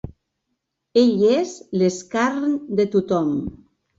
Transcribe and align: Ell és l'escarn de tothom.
Ell 1.01 1.19
és 1.41 1.51
l'escarn 1.81 2.57
de 2.79 2.87
tothom. 2.97 3.31